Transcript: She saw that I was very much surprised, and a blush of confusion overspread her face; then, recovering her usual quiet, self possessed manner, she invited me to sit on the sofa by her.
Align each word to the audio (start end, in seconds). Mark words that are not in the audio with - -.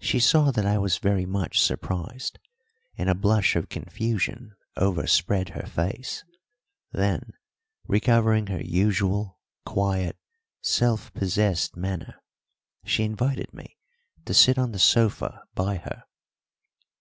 She 0.00 0.18
saw 0.18 0.50
that 0.50 0.66
I 0.66 0.76
was 0.78 0.98
very 0.98 1.24
much 1.24 1.60
surprised, 1.60 2.40
and 2.98 3.08
a 3.08 3.14
blush 3.14 3.54
of 3.54 3.68
confusion 3.68 4.56
overspread 4.76 5.50
her 5.50 5.66
face; 5.68 6.24
then, 6.90 7.34
recovering 7.86 8.48
her 8.48 8.60
usual 8.60 9.38
quiet, 9.64 10.18
self 10.62 11.14
possessed 11.14 11.76
manner, 11.76 12.20
she 12.84 13.04
invited 13.04 13.54
me 13.54 13.76
to 14.24 14.34
sit 14.34 14.58
on 14.58 14.72
the 14.72 14.80
sofa 14.80 15.44
by 15.54 15.76
her. 15.76 16.02